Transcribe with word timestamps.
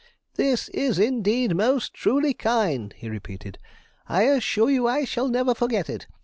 'This 0.33 0.67
is, 0.69 0.97
indeed, 0.97 1.55
most 1.55 1.93
truly 1.93 2.33
kind,' 2.33 2.93
he 2.97 3.07
repeated; 3.07 3.59
'I 4.09 4.23
assure 4.23 4.71
you 4.71 4.87
I 4.87 5.05
shall 5.05 5.27
never 5.27 5.53
forget 5.53 5.91
it. 5.91 6.07